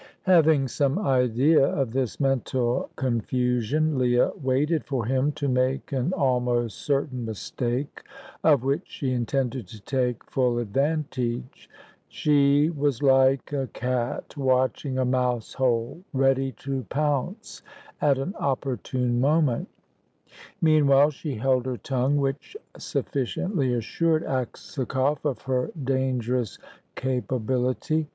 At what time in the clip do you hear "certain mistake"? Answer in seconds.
6.79-8.01